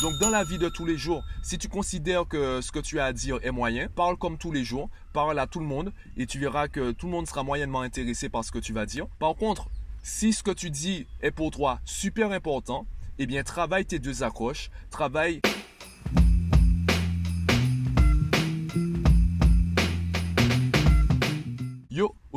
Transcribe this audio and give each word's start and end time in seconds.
Donc 0.00 0.16
dans 0.18 0.30
la 0.30 0.44
vie 0.44 0.58
de 0.58 0.68
tous 0.68 0.86
les 0.86 0.96
jours, 0.96 1.24
si 1.42 1.58
tu 1.58 1.66
considères 1.66 2.24
que 2.28 2.60
ce 2.60 2.70
que 2.70 2.78
tu 2.78 3.00
as 3.00 3.06
à 3.06 3.12
dire 3.12 3.40
est 3.42 3.50
moyen, 3.50 3.88
parle 3.88 4.16
comme 4.16 4.38
tous 4.38 4.52
les 4.52 4.62
jours, 4.62 4.88
parle 5.12 5.36
à 5.40 5.48
tout 5.48 5.58
le 5.58 5.66
monde 5.66 5.92
et 6.16 6.26
tu 6.26 6.38
verras 6.38 6.68
que 6.68 6.92
tout 6.92 7.06
le 7.06 7.12
monde 7.12 7.26
sera 7.26 7.42
moyennement 7.42 7.80
intéressé 7.80 8.28
par 8.28 8.44
ce 8.44 8.52
que 8.52 8.60
tu 8.60 8.72
vas 8.72 8.86
dire. 8.86 9.08
Par 9.18 9.34
contre, 9.34 9.68
si 10.04 10.32
ce 10.32 10.44
que 10.44 10.52
tu 10.52 10.70
dis 10.70 11.08
est 11.20 11.32
pour 11.32 11.50
toi 11.50 11.80
super 11.84 12.30
important, 12.30 12.86
eh 13.18 13.26
bien 13.26 13.42
travaille 13.42 13.86
tes 13.86 13.98
deux 13.98 14.22
accroches, 14.22 14.70
travaille 14.90 15.40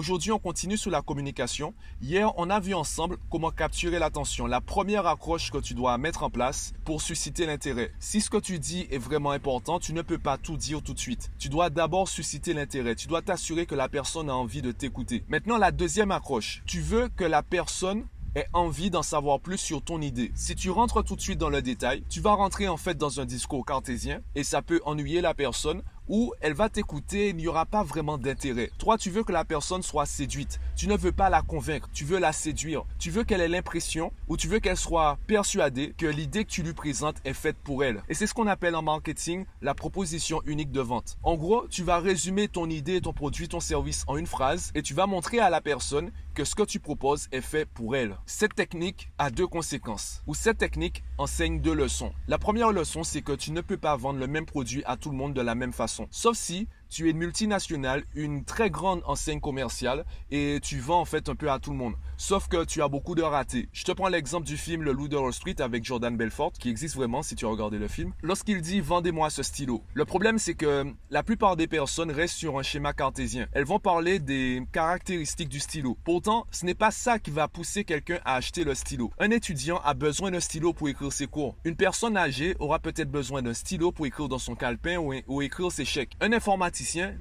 Aujourd'hui, 0.02 0.31
on 0.31 0.39
continue 0.39 0.77
sur 0.77 0.89
la 0.89 1.04
communication. 1.04 1.75
Hier, 2.01 2.33
on 2.39 2.50
a 2.50 2.59
vu 2.59 2.73
ensemble 2.73 3.18
comment 3.29 3.51
capturer 3.51 4.00
l'attention. 4.00 4.47
La 4.47 4.59
première 4.59 5.05
accroche 5.05 5.51
que 5.51 5.59
tu 5.59 5.75
dois 5.75 5.95
mettre 6.00 6.23
en 6.23 6.31
place 6.31 6.73
pour 6.86 7.04
susciter 7.04 7.45
l'intérêt. 7.45 7.91
Si 8.00 8.19
ce 8.19 8.32
que 8.32 8.37
tu 8.37 8.57
dis 8.57 8.87
est 8.89 8.97
vraiment 8.97 9.29
important, 9.29 9.79
tu 9.79 9.93
ne 9.93 10.01
peux 10.01 10.18
pas 10.18 10.39
tout 10.39 10.57
dire 10.57 10.82
tout 10.82 10.95
de 10.95 11.00
suite. 11.00 11.29
Tu 11.37 11.50
dois 11.50 11.69
d'abord 11.69 12.09
susciter 12.09 12.56
l'intérêt. 12.56 12.95
Tu 12.95 13.07
dois 13.07 13.21
t'assurer 13.21 13.68
que 13.68 13.75
la 13.75 13.89
personne 13.89 14.32
a 14.32 14.36
envie 14.36 14.64
de 14.64 14.71
t'écouter. 14.71 15.23
Maintenant, 15.28 15.59
la 15.59 15.71
deuxième 15.71 16.09
accroche. 16.09 16.64
Tu 16.65 16.81
veux 16.81 17.07
que 17.09 17.23
la 17.23 17.43
personne 17.43 18.07
ait 18.33 18.47
envie 18.54 18.89
d'en 18.89 19.04
savoir 19.04 19.39
plus 19.39 19.57
sur 19.57 19.83
ton 19.83 20.01
idée. 20.01 20.31
Si 20.33 20.56
tu 20.56 20.71
rentres 20.71 21.04
tout 21.04 21.15
de 21.15 21.21
suite 21.21 21.37
dans 21.37 21.50
le 21.50 21.61
détail, 21.61 22.04
tu 22.09 22.21
vas 22.21 22.33
rentrer 22.33 22.68
en 22.68 22.78
fait 22.78 22.97
dans 22.97 23.20
un 23.20 23.25
discours 23.25 23.65
cartésien 23.65 24.21
et 24.33 24.43
ça 24.43 24.61
peut 24.61 24.81
ennuyer 24.86 25.21
la 25.21 25.33
personne 25.33 25.83
où 26.11 26.33
elle 26.42 26.54
va 26.54 26.68
t'écouter, 26.68 27.29
il 27.29 27.38
n'y 27.38 27.47
aura 27.47 27.65
pas 27.65 27.83
vraiment 27.83 28.18
d'intérêt. 28.18 28.70
Toi, 28.78 28.97
tu 28.97 29.10
veux 29.10 29.24
que 29.24 29.32
la 29.32 29.46
personne 29.46 29.82
soit 29.82 30.06
séduite. 30.06 30.60
Tu 30.75 30.89
ne 30.89 30.97
veux 30.97 31.14
pas 31.14 31.29
la 31.29 31.42
convaincre, 31.42 31.87
tu 31.93 32.03
veux 32.03 32.20
la 32.20 32.34
séduire. 32.34 32.84
Tu 33.00 33.11
veux 33.11 33.23
qu'elle 33.23 33.39
ait 33.39 33.47
l'impression 33.47 34.11
ou 34.28 34.36
tu 34.36 34.50
veux 34.50 34.59
qu'elle 34.59 34.75
soit 34.75 35.17
persuadée 35.25 35.94
que 35.97 36.06
l'idée 36.06 36.44
que 36.44 36.50
tu 36.50 36.64
lui 36.64 36.73
présentes 36.73 37.16
est 37.23 37.34
faite 37.34 37.56
pour 37.64 37.86
elle. 37.86 38.03
Et 38.09 38.14
c'est 38.14 38.28
ce 38.28 38.34
qu'on 38.34 38.47
appelle 38.47 38.75
en 38.75 38.81
marketing 38.81 39.45
la 39.61 39.73
proposition 39.73 40.42
unique 40.45 40.72
de 40.72 40.81
vente. 40.81 41.17
En 41.23 41.36
gros, 41.36 41.66
tu 41.70 41.82
vas 41.82 42.00
résumer 42.00 42.50
ton 42.50 42.70
idée, 42.70 43.00
ton 43.00 43.14
produit, 43.14 43.48
ton 43.48 43.62
service 43.62 44.04
en 44.08 44.17
une 44.17 44.28
phrase 44.28 44.72
et 44.76 44.82
tu 44.82 44.94
vas 44.94 45.08
montrer 45.08 45.39
à 45.39 45.50
la 45.50 45.62
personne 45.62 46.12
que 46.34 46.44
ce 46.46 46.56
que 46.56 46.64
tu 46.64 46.80
proposes 46.80 47.28
est 47.32 47.42
fait 47.42 47.66
pour 47.66 47.96
elle. 47.96 48.18
Cette 48.26 48.56
technique 48.56 49.12
a 49.18 49.30
deux 49.30 49.48
conséquences, 49.48 50.22
ou 50.28 50.34
cette 50.34 50.58
technique 50.58 51.04
enseigne 51.18 51.62
deux 51.62 51.73
leçons. 51.73 52.14
La 52.28 52.38
première 52.38 52.72
leçon, 52.72 53.04
c'est 53.04 53.22
que 53.22 53.34
tu 53.34 53.52
ne 53.52 53.62
peux 53.62 53.78
pas 53.78 53.96
vendre 53.96 54.20
le 54.20 54.28
même 54.28 54.46
produit 54.46 54.84
à 54.86 54.98
tout 54.98 55.10
le 55.10 55.18
monde 55.18 55.34
de 55.34 55.42
la 55.42 55.56
même 55.56 55.73
façon. 55.73 56.08
Sauf 56.12 56.38
si 56.38 56.68
tu 56.92 57.08
es 57.08 57.11
une 57.11 57.17
multinationale, 57.17 58.03
une 58.14 58.44
très 58.44 58.70
grande 58.70 59.02
enseigne 59.06 59.39
commerciale 59.39 60.06
et 60.30 60.59
tu 60.61 60.80
vends 60.80 61.00
en 61.00 61.06
fait 61.06 61.30
un 61.30 61.36
peu 61.36 61.50
à 61.50 61.58
tout 61.58 61.72
le 61.72 61.78
monde. 61.78 61.95
Sauf 62.17 62.48
que 62.48 62.66
tu 62.66 62.83
as 62.83 62.89
beaucoup 62.89 63.16
de 63.16 63.23
ratés. 63.23 63.70
Je 63.72 63.83
te 63.86 63.92
prends 63.94 64.09
l'exemple 64.09 64.45
du 64.45 64.58
film 64.58 64.83
Le 64.83 64.92
Loup 64.92 65.08
de 65.08 65.31
Street 65.31 65.56
avec 65.59 65.86
Jordan 65.86 66.16
Belfort 66.16 66.52
qui 66.52 66.70
existe 66.70 66.95
vraiment 66.95 67.23
si 67.23 67.36
tu 67.36 67.45
as 67.45 67.50
regardé 67.50 67.80
le 67.80 67.88
film. 67.88 68.14
Lorsqu'il 68.22 68.61
dit 68.61 68.81
vendez-moi 68.81 69.30
ce 69.30 69.42
stylo. 69.42 69.83
Le 69.94 70.06
problème 70.06 70.38
c'est 70.38 70.53
que 70.53 70.86
la 71.09 71.23
plupart 71.23 71.56
des 71.56 71.67
personnes 71.67 72.11
restent 72.11 72.36
sur 72.36 72.59
un 72.59 72.64
schéma 72.64 72.94
cartésien. 72.94 73.48
Elles 73.53 73.66
vont 73.66 73.80
parler 73.80 74.20
des 74.20 74.61
caractéristiques 74.73 75.50
du 75.50 75.59
stylo. 75.59 75.98
Pourtant, 76.03 76.45
ce 76.52 76.66
n'est 76.66 76.76
pas 76.76 76.92
ça 76.92 77.20
qui 77.20 77.31
va 77.31 77.48
pousser 77.48 77.86
quelqu'un 77.86 78.20
à 78.26 78.36
acheter 78.36 78.66
le 78.66 78.76
stylo. 78.76 79.11
Un 79.17 79.31
étudiant 79.31 79.80
a 79.83 79.94
besoin 79.94 80.31
d'un 80.31 80.39
stylo 80.39 80.73
pour 80.73 80.89
écrire 80.89 81.14
ses 81.14 81.28
cours. 81.28 81.55
Une 81.64 81.76
personne 81.76 82.17
âgée 82.17 82.55
aura 82.59 82.80
peut-être 82.80 83.09
besoin 83.09 83.42
d'un 83.42 83.53
stylo 83.53 83.92
pour 83.92 84.05
écrire 84.05 84.28
dans 84.28 84.39
son 84.39 84.55
calepin 84.55 84.98
ou, 84.98 85.42
écrire 85.42 85.72
ses 85.72 85.86
chèques. 85.86 86.14
Un 86.20 86.31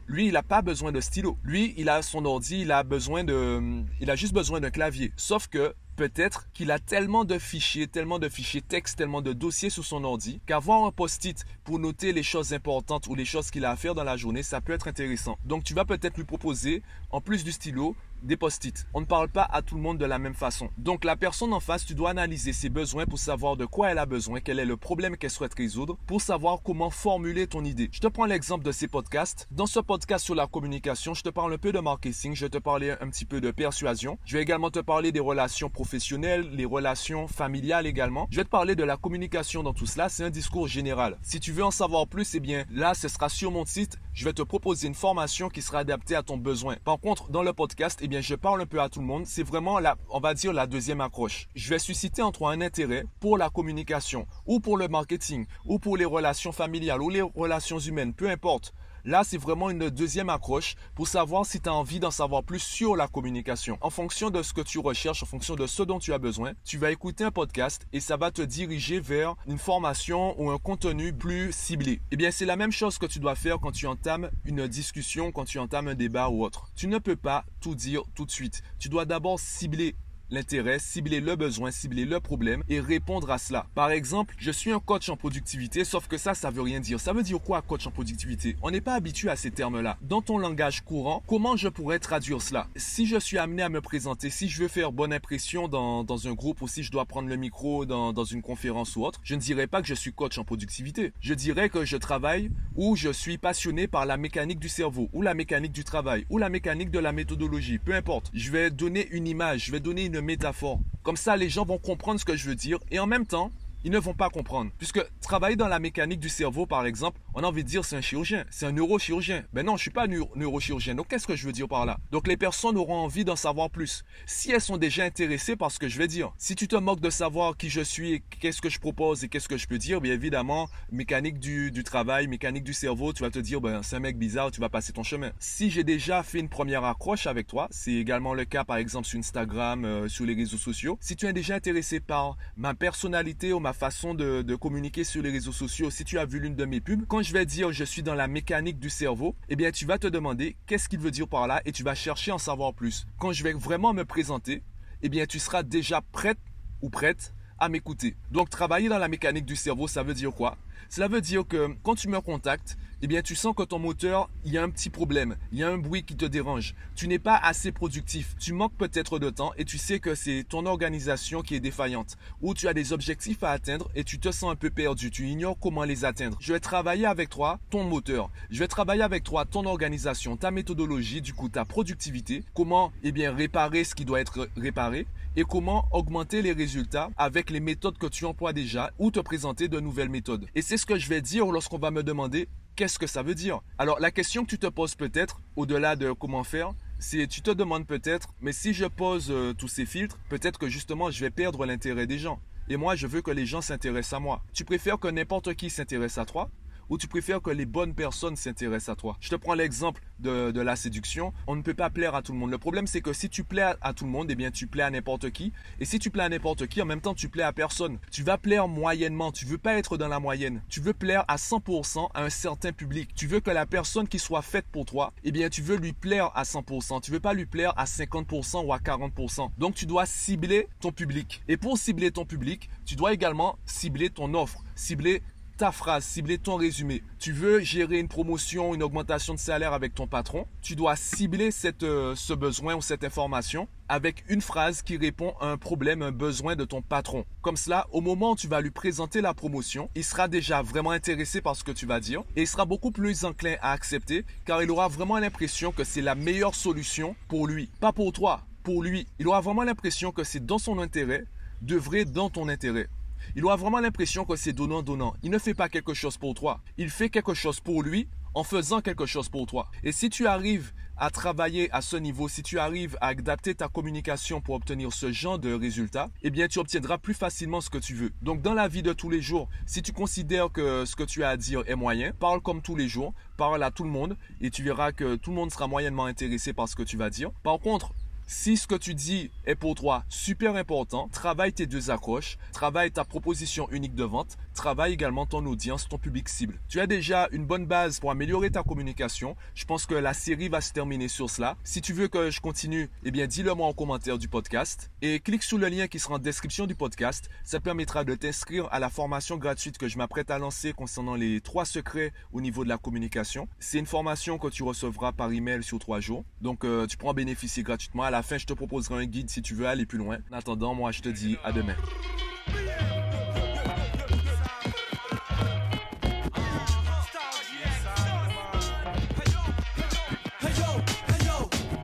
lui, 0.06 0.26
il 0.26 0.32
n'a 0.32 0.42
pas 0.42 0.62
besoin 0.62 0.92
de 0.92 1.00
stylo. 1.00 1.38
Lui, 1.42 1.74
il 1.76 1.88
a 1.88 2.02
son 2.02 2.24
ordi, 2.24 2.60
il 2.62 2.72
a 2.72 2.82
besoin 2.82 3.24
de, 3.24 3.82
il 4.00 4.10
a 4.10 4.16
juste 4.16 4.34
besoin 4.34 4.60
d'un 4.60 4.70
clavier. 4.70 5.12
Sauf 5.16 5.48
que 5.48 5.74
peut-être 5.96 6.50
qu'il 6.52 6.70
a 6.70 6.78
tellement 6.78 7.24
de 7.26 7.38
fichiers, 7.38 7.86
tellement 7.86 8.18
de 8.18 8.28
fichiers 8.28 8.62
texte, 8.62 8.96
tellement 8.96 9.20
de 9.20 9.34
dossiers 9.34 9.68
sur 9.68 9.84
son 9.84 10.02
ordi 10.04 10.40
qu'avoir 10.46 10.84
un 10.84 10.92
post-it 10.92 11.44
pour 11.62 11.78
noter 11.78 12.12
les 12.12 12.22
choses 12.22 12.54
importantes 12.54 13.06
ou 13.06 13.14
les 13.14 13.26
choses 13.26 13.50
qu'il 13.50 13.66
a 13.66 13.70
à 13.70 13.76
faire 13.76 13.94
dans 13.94 14.04
la 14.04 14.16
journée, 14.16 14.42
ça 14.42 14.62
peut 14.62 14.72
être 14.72 14.88
intéressant. 14.88 15.38
Donc 15.44 15.62
tu 15.62 15.74
vas 15.74 15.84
peut-être 15.84 16.16
lui 16.16 16.24
proposer, 16.24 16.82
en 17.10 17.20
plus 17.20 17.44
du 17.44 17.52
stylo, 17.52 17.94
des 18.22 18.36
post-it. 18.36 18.86
On 18.94 19.00
ne 19.00 19.06
parle 19.06 19.28
pas 19.28 19.48
à 19.50 19.62
tout 19.62 19.74
le 19.74 19.80
monde 19.80 19.98
de 19.98 20.04
la 20.04 20.18
même 20.18 20.34
façon. 20.34 20.70
Donc 20.78 21.04
la 21.04 21.16
personne 21.16 21.52
en 21.52 21.60
face, 21.60 21.84
tu 21.84 21.94
dois 21.94 22.10
analyser 22.10 22.52
ses 22.52 22.68
besoins 22.68 23.06
pour 23.06 23.18
savoir 23.18 23.56
de 23.56 23.66
quoi 23.66 23.90
elle 23.90 23.98
a 23.98 24.06
besoin, 24.06 24.40
quel 24.40 24.58
est 24.58 24.64
le 24.64 24.76
problème 24.76 25.16
qu'elle 25.16 25.30
souhaite 25.30 25.54
résoudre, 25.54 25.98
pour 26.06 26.20
savoir 26.20 26.62
comment 26.62 26.90
formuler 26.90 27.46
ton 27.46 27.64
idée. 27.64 27.88
Je 27.92 28.00
te 28.00 28.08
prends 28.08 28.26
l'exemple 28.26 28.64
de 28.64 28.72
ces 28.72 28.88
podcasts. 28.88 29.48
Dans 29.50 29.66
ce 29.66 29.80
podcast 29.80 30.24
sur 30.24 30.34
la 30.34 30.46
communication, 30.46 31.14
je 31.14 31.22
te 31.22 31.28
parle 31.28 31.54
un 31.54 31.58
peu 31.58 31.72
de 31.72 31.80
marketing, 31.80 32.34
je 32.34 32.44
vais 32.44 32.50
te 32.50 32.58
parler 32.58 32.94
un 33.00 33.08
petit 33.08 33.24
peu 33.24 33.40
de 33.40 33.50
persuasion. 33.50 34.18
Je 34.24 34.36
vais 34.36 34.42
également 34.42 34.70
te 34.70 34.80
parler 34.80 35.12
des 35.12 35.20
relations 35.20 35.70
professionnelles, 35.70 36.48
les 36.52 36.64
relations 36.64 37.28
familiales 37.28 37.86
également. 37.86 38.26
Je 38.30 38.36
vais 38.36 38.44
te 38.44 38.50
parler 38.50 38.74
de 38.74 38.84
la 38.84 38.96
communication 38.96 39.62
dans 39.62 39.72
tout 39.72 39.86
cela. 39.86 40.08
C'est 40.08 40.24
un 40.24 40.30
discours 40.30 40.68
général. 40.68 41.18
Si 41.22 41.40
tu 41.40 41.52
veux 41.52 41.64
en 41.64 41.70
savoir 41.70 42.06
plus, 42.06 42.34
eh 42.34 42.40
bien 42.40 42.64
là, 42.70 42.94
ce 42.94 43.08
sera 43.08 43.28
sur 43.28 43.50
mon 43.50 43.64
site. 43.64 43.98
Je 44.12 44.24
vais 44.24 44.32
te 44.32 44.42
proposer 44.42 44.88
une 44.88 44.94
formation 44.94 45.48
qui 45.48 45.62
sera 45.62 45.78
adaptée 45.78 46.14
à 46.14 46.22
ton 46.22 46.36
besoin. 46.36 46.76
Par 46.84 46.98
contre, 46.98 47.30
dans 47.30 47.42
le 47.42 47.52
podcast, 47.52 47.98
eh 48.02 48.08
bien, 48.10 48.20
je 48.20 48.34
parle 48.34 48.60
un 48.60 48.66
peu 48.66 48.80
à 48.80 48.88
tout 48.88 48.98
le 48.98 49.06
monde. 49.06 49.24
C'est 49.24 49.44
vraiment 49.44 49.78
la, 49.78 49.96
on 50.10 50.18
va 50.18 50.34
dire, 50.34 50.52
la 50.52 50.66
deuxième 50.66 51.00
accroche. 51.00 51.46
Je 51.54 51.70
vais 51.70 51.78
susciter 51.78 52.22
en 52.22 52.32
toi 52.32 52.50
un 52.50 52.60
intérêt 52.60 53.04
pour 53.20 53.38
la 53.38 53.50
communication, 53.50 54.26
ou 54.46 54.58
pour 54.58 54.76
le 54.76 54.88
marketing, 54.88 55.46
ou 55.64 55.78
pour 55.78 55.96
les 55.96 56.04
relations 56.04 56.50
familiales, 56.50 57.00
ou 57.00 57.08
les 57.08 57.22
relations 57.22 57.78
humaines, 57.78 58.12
peu 58.12 58.28
importe. 58.28 58.74
Là, 59.04 59.22
c'est 59.24 59.38
vraiment 59.38 59.70
une 59.70 59.90
deuxième 59.90 60.28
accroche 60.28 60.74
pour 60.94 61.08
savoir 61.08 61.46
si 61.46 61.60
tu 61.60 61.68
as 61.68 61.74
envie 61.74 62.00
d'en 62.00 62.10
savoir 62.10 62.44
plus 62.44 62.58
sur 62.58 62.96
la 62.96 63.08
communication. 63.08 63.78
En 63.80 63.90
fonction 63.90 64.30
de 64.30 64.42
ce 64.42 64.52
que 64.52 64.60
tu 64.60 64.78
recherches, 64.78 65.22
en 65.22 65.26
fonction 65.26 65.56
de 65.56 65.66
ce 65.66 65.82
dont 65.82 65.98
tu 65.98 66.12
as 66.12 66.18
besoin, 66.18 66.52
tu 66.64 66.78
vas 66.78 66.90
écouter 66.90 67.24
un 67.24 67.30
podcast 67.30 67.86
et 67.92 68.00
ça 68.00 68.16
va 68.16 68.30
te 68.30 68.42
diriger 68.42 69.00
vers 69.00 69.34
une 69.46 69.58
formation 69.58 70.40
ou 70.40 70.50
un 70.50 70.58
contenu 70.58 71.12
plus 71.12 71.52
ciblé. 71.52 72.00
Eh 72.10 72.16
bien, 72.16 72.30
c'est 72.30 72.46
la 72.46 72.56
même 72.56 72.72
chose 72.72 72.98
que 72.98 73.06
tu 73.06 73.20
dois 73.20 73.34
faire 73.34 73.58
quand 73.58 73.72
tu 73.72 73.86
entames 73.86 74.30
une 74.44 74.66
discussion, 74.66 75.32
quand 75.32 75.44
tu 75.44 75.58
entames 75.58 75.88
un 75.88 75.94
débat 75.94 76.28
ou 76.28 76.44
autre. 76.44 76.70
Tu 76.76 76.86
ne 76.86 76.98
peux 76.98 77.16
pas 77.16 77.44
tout 77.60 77.74
dire 77.74 78.02
tout 78.14 78.26
de 78.26 78.30
suite. 78.30 78.62
Tu 78.78 78.88
dois 78.88 79.04
d'abord 79.04 79.38
cibler 79.40 79.96
l'intérêt, 80.30 80.78
cibler 80.78 81.20
le 81.20 81.36
besoin, 81.36 81.70
cibler 81.70 82.04
le 82.04 82.20
problème 82.20 82.62
et 82.68 82.80
répondre 82.80 83.30
à 83.30 83.38
cela. 83.38 83.66
Par 83.74 83.90
exemple, 83.90 84.34
je 84.38 84.50
suis 84.50 84.70
un 84.70 84.80
coach 84.80 85.08
en 85.08 85.16
productivité, 85.16 85.84
sauf 85.84 86.08
que 86.08 86.18
ça, 86.18 86.34
ça 86.34 86.50
veut 86.50 86.62
rien 86.62 86.80
dire. 86.80 87.00
Ça 87.00 87.12
veut 87.12 87.22
dire 87.22 87.40
quoi, 87.40 87.62
coach 87.62 87.86
en 87.86 87.90
productivité? 87.90 88.56
On 88.62 88.70
n'est 88.70 88.80
pas 88.80 88.94
habitué 88.94 89.28
à 89.28 89.36
ces 89.36 89.50
termes-là. 89.50 89.98
Dans 90.02 90.22
ton 90.22 90.38
langage 90.38 90.82
courant, 90.82 91.22
comment 91.26 91.56
je 91.56 91.68
pourrais 91.68 91.98
traduire 91.98 92.42
cela? 92.42 92.68
Si 92.76 93.06
je 93.06 93.18
suis 93.18 93.38
amené 93.38 93.62
à 93.62 93.68
me 93.68 93.80
présenter, 93.80 94.30
si 94.30 94.48
je 94.48 94.62
veux 94.62 94.68
faire 94.68 94.92
bonne 94.92 95.12
impression 95.12 95.68
dans, 95.68 96.04
dans 96.04 96.28
un 96.28 96.32
groupe 96.32 96.62
ou 96.62 96.68
si 96.68 96.82
je 96.82 96.90
dois 96.90 97.04
prendre 97.04 97.28
le 97.28 97.36
micro 97.36 97.86
dans, 97.86 98.12
dans 98.12 98.24
une 98.24 98.42
conférence 98.42 98.96
ou 98.96 99.04
autre, 99.04 99.20
je 99.24 99.34
ne 99.34 99.40
dirais 99.40 99.66
pas 99.66 99.82
que 99.82 99.88
je 99.88 99.94
suis 99.94 100.12
coach 100.12 100.38
en 100.38 100.44
productivité. 100.44 101.12
Je 101.20 101.34
dirais 101.34 101.68
que 101.68 101.84
je 101.84 101.96
travaille 101.96 102.50
ou 102.76 102.96
je 102.96 103.10
suis 103.10 103.38
passionné 103.38 103.86
par 103.86 104.06
la 104.06 104.16
mécanique 104.16 104.60
du 104.60 104.68
cerveau 104.68 105.08
ou 105.12 105.22
la 105.22 105.34
mécanique 105.34 105.72
du 105.72 105.84
travail 105.84 106.26
ou 106.30 106.38
la 106.38 106.48
mécanique 106.48 106.90
de 106.90 106.98
la 106.98 107.12
méthodologie, 107.12 107.78
peu 107.78 107.94
importe. 107.94 108.30
Je 108.34 108.50
vais 108.50 108.70
donner 108.70 109.08
une 109.10 109.26
image, 109.26 109.66
je 109.66 109.72
vais 109.72 109.80
donner 109.80 110.04
une 110.04 110.19
métaphore. 110.20 110.80
Comme 111.02 111.16
ça, 111.16 111.36
les 111.36 111.48
gens 111.48 111.64
vont 111.64 111.78
comprendre 111.78 112.20
ce 112.20 112.24
que 112.24 112.36
je 112.36 112.48
veux 112.48 112.54
dire 112.54 112.78
et 112.90 112.98
en 112.98 113.06
même 113.06 113.26
temps, 113.26 113.52
ils 113.84 113.90
ne 113.90 113.98
vont 113.98 114.14
pas 114.14 114.28
comprendre. 114.28 114.70
Puisque 114.78 115.00
travailler 115.20 115.56
dans 115.56 115.68
la 115.68 115.78
mécanique 115.78 116.20
du 116.20 116.28
cerveau, 116.28 116.66
par 116.66 116.86
exemple, 116.86 117.18
on 117.34 117.42
a 117.42 117.46
envie 117.46 117.62
de 117.62 117.68
dire 117.68 117.84
c'est 117.84 117.96
un 117.96 118.00
chirurgien, 118.00 118.44
c'est 118.50 118.66
un 118.66 118.72
neurochirurgien. 118.72 119.44
Ben 119.52 119.64
non, 119.64 119.76
je 119.76 119.82
suis 119.82 119.90
pas 119.90 120.06
neurochirurgien. 120.06 120.94
Donc 120.94 121.08
qu'est-ce 121.08 121.26
que 121.26 121.36
je 121.36 121.46
veux 121.46 121.52
dire 121.52 121.68
par 121.68 121.86
là? 121.86 121.98
Donc 122.10 122.26
les 122.26 122.36
personnes 122.36 122.76
auront 122.76 122.96
envie 122.96 123.24
d'en 123.24 123.36
savoir 123.36 123.70
plus. 123.70 124.04
Si 124.26 124.50
elles 124.50 124.60
sont 124.60 124.76
déjà 124.76 125.04
intéressées 125.04 125.56
par 125.56 125.70
ce 125.70 125.78
que 125.78 125.88
je 125.88 125.98
vais 125.98 126.08
dire. 126.08 126.32
Si 126.38 126.56
tu 126.56 126.68
te 126.68 126.76
moques 126.76 127.00
de 127.00 127.10
savoir 127.10 127.56
qui 127.56 127.70
je 127.70 127.80
suis, 127.80 128.22
qu'est-ce 128.40 128.60
que 128.60 128.68
je 128.68 128.80
propose 128.80 129.24
et 129.24 129.28
qu'est-ce 129.28 129.48
que 129.48 129.56
je 129.56 129.66
peux 129.66 129.78
dire, 129.78 130.00
bien 130.00 130.12
évidemment, 130.12 130.68
mécanique 130.90 131.38
du, 131.38 131.70
du 131.70 131.84
travail, 131.84 132.26
mécanique 132.26 132.64
du 132.64 132.72
cerveau, 132.72 133.12
tu 133.12 133.22
vas 133.22 133.30
te 133.30 133.38
dire 133.38 133.60
ben 133.60 133.82
c'est 133.82 133.96
un 133.96 134.00
mec 134.00 134.18
bizarre, 134.18 134.50
tu 134.50 134.60
vas 134.60 134.68
passer 134.68 134.92
ton 134.92 135.02
chemin. 135.02 135.30
Si 135.38 135.70
j'ai 135.70 135.84
déjà 135.84 136.22
fait 136.22 136.40
une 136.40 136.48
première 136.48 136.84
accroche 136.84 137.26
avec 137.26 137.46
toi, 137.46 137.68
c'est 137.70 137.92
également 137.92 138.34
le 138.34 138.44
cas 138.44 138.64
par 138.64 138.76
exemple 138.76 139.06
sur 139.06 139.18
Instagram, 139.18 139.84
euh, 139.84 140.08
sur 140.08 140.26
les 140.26 140.34
réseaux 140.34 140.56
sociaux. 140.56 140.98
Si 141.00 141.16
tu 141.16 141.26
es 141.26 141.32
déjà 141.32 141.54
intéressé 141.54 142.00
par 142.00 142.36
ma 142.56 142.74
personnalité 142.74 143.52
ou 143.52 143.60
ma 143.60 143.72
façon 143.72 144.14
de, 144.14 144.42
de 144.42 144.54
communiquer 144.56 145.04
sur 145.04 145.22
les 145.22 145.30
réseaux 145.30 145.52
sociaux, 145.52 145.90
si 145.90 146.04
tu 146.04 146.18
as 146.18 146.24
vu 146.24 146.40
l'une 146.40 146.56
de 146.56 146.64
mes 146.64 146.80
pubs, 146.80 147.06
quand 147.06 147.19
je 147.22 147.32
vais 147.32 147.46
dire 147.46 147.72
je 147.72 147.84
suis 147.84 148.02
dans 148.02 148.14
la 148.14 148.28
mécanique 148.28 148.78
du 148.78 148.90
cerveau, 148.90 149.36
eh 149.48 149.56
bien 149.56 149.70
tu 149.70 149.86
vas 149.86 149.98
te 149.98 150.06
demander 150.06 150.56
qu'est-ce 150.66 150.88
qu'il 150.88 151.00
veut 151.00 151.10
dire 151.10 151.28
par 151.28 151.46
là 151.46 151.60
et 151.64 151.72
tu 151.72 151.82
vas 151.82 151.94
chercher 151.94 152.30
à 152.30 152.34
en 152.34 152.38
savoir 152.38 152.74
plus. 152.74 153.06
Quand 153.18 153.32
je 153.32 153.44
vais 153.44 153.52
vraiment 153.52 153.92
me 153.92 154.04
présenter, 154.04 154.62
eh 155.02 155.08
bien 155.08 155.26
tu 155.26 155.38
seras 155.38 155.62
déjà 155.62 156.00
prête 156.00 156.38
ou 156.82 156.90
prête 156.90 157.34
à 157.58 157.68
m'écouter. 157.68 158.16
Donc 158.30 158.50
travailler 158.50 158.88
dans 158.88 158.98
la 158.98 159.08
mécanique 159.08 159.46
du 159.46 159.56
cerveau, 159.56 159.88
ça 159.88 160.02
veut 160.02 160.14
dire 160.14 160.32
quoi? 160.32 160.56
Cela 160.88 161.08
veut 161.08 161.20
dire 161.20 161.46
que 161.46 161.68
quand 161.82 161.94
tu 161.94 162.08
me 162.08 162.20
contactes, 162.20 162.76
eh 163.02 163.06
bien 163.06 163.22
tu 163.22 163.34
sens 163.34 163.54
que 163.56 163.62
ton 163.62 163.78
moteur, 163.78 164.28
il 164.44 164.52
y 164.52 164.58
a 164.58 164.62
un 164.62 164.70
petit 164.70 164.90
problème, 164.90 165.36
il 165.52 165.58
y 165.58 165.64
a 165.64 165.68
un 165.68 165.78
bruit 165.78 166.02
qui 166.02 166.16
te 166.16 166.24
dérange. 166.24 166.74
Tu 166.94 167.08
n'es 167.08 167.18
pas 167.18 167.36
assez 167.36 167.72
productif, 167.72 168.36
tu 168.38 168.52
manques 168.52 168.74
peut-être 168.76 169.18
de 169.18 169.30
temps 169.30 169.52
et 169.56 169.64
tu 169.64 169.78
sais 169.78 170.00
que 170.00 170.14
c'est 170.14 170.44
ton 170.48 170.66
organisation 170.66 171.42
qui 171.42 171.54
est 171.54 171.60
défaillante 171.60 172.18
ou 172.42 172.54
tu 172.54 172.68
as 172.68 172.74
des 172.74 172.92
objectifs 172.92 173.42
à 173.42 173.50
atteindre 173.50 173.90
et 173.94 174.04
tu 174.04 174.18
te 174.18 174.30
sens 174.30 174.52
un 174.52 174.56
peu 174.56 174.70
perdu, 174.70 175.10
tu 175.10 175.26
ignores 175.26 175.58
comment 175.58 175.84
les 175.84 176.04
atteindre. 176.04 176.36
Je 176.40 176.52
vais 176.52 176.60
travailler 176.60 177.06
avec 177.06 177.30
toi 177.30 177.58
ton 177.70 177.84
moteur. 177.84 178.30
Je 178.50 178.58
vais 178.58 178.68
travailler 178.68 179.02
avec 179.02 179.24
toi 179.24 179.44
ton 179.44 179.64
organisation, 179.64 180.36
ta 180.36 180.50
méthodologie, 180.50 181.22
du 181.22 181.32
coup 181.32 181.48
ta 181.48 181.64
productivité, 181.64 182.44
comment 182.54 182.92
eh 183.02 183.12
bien 183.12 183.34
réparer 183.34 183.84
ce 183.84 183.94
qui 183.94 184.04
doit 184.04 184.20
être 184.20 184.48
réparé 184.56 185.06
et 185.36 185.44
comment 185.44 185.86
augmenter 185.92 186.42
les 186.42 186.52
résultats 186.52 187.10
avec 187.16 187.50
les 187.50 187.60
méthodes 187.60 187.98
que 187.98 188.06
tu 188.06 188.24
emploies 188.24 188.52
déjà 188.52 188.90
ou 188.98 189.10
te 189.10 189.20
présenter 189.20 189.68
de 189.68 189.80
nouvelles 189.80 190.08
méthodes. 190.08 190.46
Et 190.54 190.62
c'est 190.62 190.76
ce 190.76 190.86
que 190.86 190.98
je 190.98 191.08
vais 191.08 191.20
dire 191.20 191.46
lorsqu'on 191.46 191.78
va 191.78 191.90
me 191.90 192.02
demander 192.02 192.48
qu'est-ce 192.76 192.98
que 192.98 193.06
ça 193.06 193.22
veut 193.22 193.34
dire? 193.34 193.60
Alors 193.78 194.00
la 194.00 194.10
question 194.10 194.44
que 194.44 194.50
tu 194.50 194.58
te 194.58 194.66
poses 194.66 194.94
peut-être, 194.94 195.40
au-delà 195.56 195.96
de 195.96 196.12
comment 196.12 196.44
faire, 196.44 196.72
c'est 196.98 197.26
tu 197.26 197.42
te 197.42 197.50
demandes 197.50 197.86
peut-être, 197.86 198.34
mais 198.40 198.52
si 198.52 198.74
je 198.74 198.84
pose 198.84 199.30
euh, 199.30 199.54
tous 199.54 199.68
ces 199.68 199.86
filtres, 199.86 200.18
peut-être 200.28 200.58
que 200.58 200.68
justement 200.68 201.10
je 201.10 201.20
vais 201.20 201.30
perdre 201.30 201.66
l'intérêt 201.66 202.06
des 202.06 202.18
gens. 202.18 202.40
Et 202.68 202.76
moi, 202.76 202.94
je 202.94 203.08
veux 203.08 203.20
que 203.20 203.32
les 203.32 203.46
gens 203.46 203.60
s'intéressent 203.60 204.18
à 204.18 204.20
moi. 204.20 204.44
Tu 204.52 204.64
préfères 204.64 204.98
que 204.98 205.08
n'importe 205.08 205.54
qui 205.54 205.70
s'intéresse 205.70 206.18
à 206.18 206.24
toi 206.24 206.50
ou 206.90 206.98
tu 206.98 207.06
préfères 207.06 207.40
que 207.40 207.50
les 207.50 207.64
bonnes 207.66 207.94
personnes 207.94 208.36
s'intéressent 208.36 208.92
à 208.92 208.96
toi? 208.96 209.16
Je 209.20 209.30
te 209.30 209.36
prends 209.36 209.54
l'exemple 209.54 210.02
de, 210.18 210.60
la 210.60 210.76
séduction. 210.76 211.32
On 211.46 211.56
ne 211.56 211.62
peut 211.62 211.74
pas 211.74 211.88
plaire 211.88 212.14
à 212.14 212.22
tout 212.22 212.32
le 212.32 212.38
monde. 212.38 212.50
Le 212.50 212.58
problème, 212.58 212.86
c'est 212.86 213.00
que 213.00 213.12
si 213.12 213.30
tu 213.30 213.44
plais 213.44 213.72
à, 213.80 213.94
tout 213.94 214.04
le 214.04 214.10
monde, 214.10 214.30
eh 214.30 214.34
bien, 214.34 214.50
tu 214.50 214.66
plais 214.66 214.82
à 214.82 214.90
n'importe 214.90 215.30
qui. 215.30 215.52
Et 215.78 215.84
si 215.84 215.98
tu 215.98 216.10
plais 216.10 216.24
à 216.24 216.28
n'importe 216.28 216.66
qui, 216.66 216.82
en 216.82 216.84
même 216.84 217.00
temps, 217.00 217.14
tu 217.14 217.28
plais 217.28 217.42
à 217.42 217.52
personne. 217.52 217.98
Tu 218.10 218.22
vas 218.22 218.36
plaire 218.36 218.68
moyennement. 218.68 219.32
Tu 219.32 219.46
veux 219.46 219.56
pas 219.56 219.74
être 219.74 219.96
dans 219.96 220.08
la 220.08 220.20
moyenne. 220.20 220.62
Tu 220.68 220.80
veux 220.80 220.92
plaire 220.92 221.24
à 221.28 221.36
100% 221.36 222.10
à 222.12 222.24
un 222.24 222.28
certain 222.28 222.72
public. 222.72 223.14
Tu 223.14 223.26
veux 223.26 223.40
que 223.40 223.50
la 223.50 223.66
personne 223.66 224.08
qui 224.08 224.18
soit 224.18 224.42
faite 224.42 224.66
pour 224.70 224.84
toi, 224.84 225.12
eh 225.24 225.32
bien, 225.32 225.48
tu 225.48 225.62
veux 225.62 225.76
lui 225.76 225.92
plaire 225.92 226.30
à 226.34 226.42
100%. 226.42 227.00
Tu 227.00 227.10
veux 227.12 227.20
pas 227.20 227.32
lui 227.32 227.46
plaire 227.46 227.72
à 227.78 227.84
50% 227.84 228.66
ou 228.66 228.72
à 228.72 228.78
40%. 228.78 229.50
Donc, 229.58 229.74
tu 229.74 229.86
dois 229.86 230.06
cibler 230.06 230.68
ton 230.80 230.92
public. 230.92 231.42
Et 231.48 231.56
pour 231.56 231.78
cibler 231.78 232.10
ton 232.10 232.24
public, 232.24 232.68
tu 232.84 232.96
dois 232.96 233.12
également 233.12 233.58
cibler 233.64 234.10
ton 234.10 234.34
offre, 234.34 234.64
cibler 234.74 235.22
ta 235.60 235.72
phrase, 235.72 236.06
cibler 236.06 236.38
ton 236.38 236.56
résumé. 236.56 237.02
Tu 237.18 237.32
veux 237.32 237.60
gérer 237.60 237.98
une 237.98 238.08
promotion, 238.08 238.74
une 238.74 238.82
augmentation 238.82 239.34
de 239.34 239.38
salaire 239.38 239.74
avec 239.74 239.94
ton 239.94 240.06
patron? 240.06 240.46
Tu 240.62 240.74
dois 240.74 240.96
cibler 240.96 241.50
cette, 241.50 241.82
euh, 241.82 242.14
ce 242.16 242.32
besoin 242.32 242.76
ou 242.76 242.80
cette 242.80 243.04
information 243.04 243.68
avec 243.86 244.24
une 244.30 244.40
phrase 244.40 244.80
qui 244.80 244.96
répond 244.96 245.34
à 245.38 245.48
un 245.48 245.58
problème, 245.58 246.00
un 246.00 246.12
besoin 246.12 246.56
de 246.56 246.64
ton 246.64 246.80
patron. 246.80 247.26
Comme 247.42 247.58
cela, 247.58 247.88
au 247.92 248.00
moment 248.00 248.30
où 248.30 248.36
tu 248.36 248.48
vas 248.48 248.62
lui 248.62 248.70
présenter 248.70 249.20
la 249.20 249.34
promotion, 249.34 249.90
il 249.94 250.02
sera 250.02 250.28
déjà 250.28 250.62
vraiment 250.62 250.92
intéressé 250.92 251.42
par 251.42 251.54
ce 251.54 251.62
que 251.62 251.72
tu 251.72 251.84
vas 251.84 252.00
dire 252.00 252.22
et 252.36 252.40
il 252.40 252.48
sera 252.48 252.64
beaucoup 252.64 252.90
plus 252.90 253.26
enclin 253.26 253.56
à 253.60 253.72
accepter 253.72 254.24
car 254.46 254.62
il 254.62 254.70
aura 254.70 254.88
vraiment 254.88 255.18
l'impression 255.18 255.72
que 255.72 255.84
c'est 255.84 256.00
la 256.00 256.14
meilleure 256.14 256.54
solution 256.54 257.14
pour 257.28 257.46
lui. 257.46 257.68
Pas 257.80 257.92
pour 257.92 258.14
toi, 258.14 258.46
pour 258.62 258.82
lui. 258.82 259.06
Il 259.18 259.28
aura 259.28 259.42
vraiment 259.42 259.64
l'impression 259.64 260.10
que 260.10 260.24
c'est 260.24 260.46
dans 260.46 260.56
son 260.56 260.78
intérêt, 260.78 261.24
de 261.60 261.76
vrai 261.76 262.06
dans 262.06 262.30
ton 262.30 262.48
intérêt. 262.48 262.88
Il 263.36 263.44
aura 263.44 263.56
vraiment 263.56 263.80
l'impression 263.80 264.24
que 264.24 264.36
c'est 264.36 264.52
donnant-donnant. 264.52 265.14
Il 265.22 265.30
ne 265.30 265.38
fait 265.38 265.54
pas 265.54 265.68
quelque 265.68 265.94
chose 265.94 266.16
pour 266.16 266.34
toi. 266.34 266.60
Il 266.78 266.90
fait 266.90 267.10
quelque 267.10 267.34
chose 267.34 267.60
pour 267.60 267.82
lui 267.82 268.08
en 268.34 268.44
faisant 268.44 268.80
quelque 268.80 269.06
chose 269.06 269.28
pour 269.28 269.46
toi. 269.46 269.68
Et 269.82 269.92
si 269.92 270.08
tu 270.08 270.26
arrives 270.26 270.72
à 270.96 271.10
travailler 271.10 271.70
à 271.72 271.80
ce 271.80 271.96
niveau, 271.96 272.28
si 272.28 272.42
tu 272.42 272.58
arrives 272.58 272.96
à 273.00 273.08
adapter 273.08 273.54
ta 273.54 273.68
communication 273.68 274.42
pour 274.42 274.54
obtenir 274.54 274.92
ce 274.92 275.10
genre 275.10 275.38
de 275.38 275.52
résultats, 275.52 276.10
eh 276.22 276.30
bien 276.30 276.46
tu 276.46 276.58
obtiendras 276.58 276.98
plus 276.98 277.14
facilement 277.14 277.62
ce 277.62 277.70
que 277.70 277.78
tu 277.78 277.94
veux. 277.94 278.12
Donc 278.20 278.42
dans 278.42 278.52
la 278.52 278.68
vie 278.68 278.82
de 278.82 278.92
tous 278.92 279.08
les 279.08 279.22
jours, 279.22 279.48
si 279.64 279.80
tu 279.80 279.92
considères 279.92 280.52
que 280.52 280.84
ce 280.84 280.94
que 280.96 281.02
tu 281.02 281.24
as 281.24 281.30
à 281.30 281.36
dire 281.38 281.62
est 281.66 281.74
moyen, 281.74 282.12
parle 282.12 282.42
comme 282.42 282.60
tous 282.60 282.76
les 282.76 282.86
jours, 282.86 283.14
parle 283.38 283.62
à 283.62 283.70
tout 283.70 283.84
le 283.84 283.90
monde 283.90 284.16
et 284.42 284.50
tu 284.50 284.62
verras 284.62 284.92
que 284.92 285.16
tout 285.16 285.30
le 285.30 285.36
monde 285.36 285.50
sera 285.50 285.66
moyennement 285.66 286.04
intéressé 286.04 286.52
par 286.52 286.68
ce 286.68 286.76
que 286.76 286.82
tu 286.82 286.98
vas 286.98 287.08
dire. 287.08 287.30
Par 287.42 287.58
contre, 287.58 287.94
si 288.30 288.56
ce 288.56 288.68
que 288.68 288.76
tu 288.76 288.94
dis 288.94 289.28
est 289.44 289.56
pour 289.56 289.74
toi 289.74 290.04
super 290.08 290.54
important, 290.54 291.08
travaille 291.08 291.52
tes 291.52 291.66
deux 291.66 291.90
accroches, 291.90 292.38
travaille 292.52 292.92
ta 292.92 293.04
proposition 293.04 293.68
unique 293.72 293.96
de 293.96 294.04
vente, 294.04 294.38
travaille 294.54 294.92
également 294.92 295.26
ton 295.26 295.44
audience, 295.46 295.88
ton 295.88 295.98
public 295.98 296.28
cible. 296.28 296.60
Tu 296.68 296.78
as 296.78 296.86
déjà 296.86 297.28
une 297.32 297.44
bonne 297.44 297.66
base 297.66 297.98
pour 297.98 298.12
améliorer 298.12 298.52
ta 298.52 298.62
communication. 298.62 299.34
Je 299.56 299.64
pense 299.64 299.84
que 299.84 299.96
la 299.96 300.14
série 300.14 300.48
va 300.48 300.60
se 300.60 300.72
terminer 300.72 301.08
sur 301.08 301.28
cela. 301.28 301.56
Si 301.64 301.80
tu 301.80 301.92
veux 301.92 302.06
que 302.06 302.30
je 302.30 302.40
continue, 302.40 302.88
eh 303.02 303.10
bien 303.10 303.26
dis-le 303.26 303.52
moi 303.52 303.66
en 303.66 303.72
commentaire 303.72 304.16
du 304.16 304.28
podcast 304.28 304.92
et 305.02 305.18
clique 305.18 305.42
sur 305.42 305.58
le 305.58 305.66
lien 305.66 305.88
qui 305.88 305.98
sera 305.98 306.14
en 306.14 306.18
description 306.20 306.66
du 306.66 306.76
podcast. 306.76 307.30
Ça 307.42 307.58
permettra 307.58 308.04
de 308.04 308.14
t'inscrire 308.14 308.68
à 308.70 308.78
la 308.78 308.90
formation 308.90 309.38
gratuite 309.38 309.76
que 309.76 309.88
je 309.88 309.98
m'apprête 309.98 310.30
à 310.30 310.38
lancer 310.38 310.72
concernant 310.72 311.16
les 311.16 311.40
trois 311.40 311.64
secrets 311.64 312.12
au 312.32 312.40
niveau 312.40 312.62
de 312.62 312.68
la 312.68 312.78
communication. 312.78 313.48
C'est 313.58 313.80
une 313.80 313.86
formation 313.86 314.38
que 314.38 314.48
tu 314.48 314.62
recevras 314.62 315.10
par 315.10 315.32
email 315.32 315.64
sur 315.64 315.80
trois 315.80 315.98
jours. 315.98 316.24
Donc 316.42 316.64
euh, 316.64 316.86
tu 316.86 316.96
pourras 316.96 317.10
en 317.10 317.14
bénéficier 317.14 317.64
gratuitement 317.64 318.04
à 318.04 318.19
la 318.28 318.38
je 318.38 318.46
te 318.46 318.52
proposerai 318.52 319.02
un 319.02 319.06
guide 319.06 319.30
si 319.30 319.40
tu 319.40 319.54
veux 319.54 319.66
aller 319.66 319.86
plus 319.86 319.98
loin. 319.98 320.18
En 320.30 320.36
attendant, 320.36 320.74
moi, 320.74 320.92
je 320.92 321.00
te 321.00 321.08
dis 321.08 321.38
à 321.42 321.52
demain. 321.52 321.76